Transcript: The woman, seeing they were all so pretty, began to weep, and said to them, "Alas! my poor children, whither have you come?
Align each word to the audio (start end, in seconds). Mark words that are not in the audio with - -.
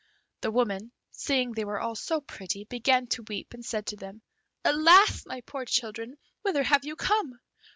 The 0.41 0.49
woman, 0.49 0.93
seeing 1.11 1.51
they 1.51 1.63
were 1.63 1.79
all 1.79 1.93
so 1.93 2.21
pretty, 2.21 2.63
began 2.65 3.05
to 3.09 3.21
weep, 3.29 3.53
and 3.53 3.63
said 3.63 3.85
to 3.85 3.95
them, 3.95 4.23
"Alas! 4.65 5.27
my 5.27 5.41
poor 5.41 5.63
children, 5.65 6.17
whither 6.41 6.63
have 6.63 6.83
you 6.83 6.95
come? 6.95 7.39